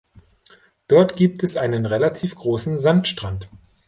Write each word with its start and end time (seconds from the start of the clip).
Dort 0.87 1.15
gibt 1.15 1.43
es 1.43 1.57
einen 1.57 1.85
relativ 1.85 2.33
großen 2.33 2.79
Sandstrand. 2.79 3.47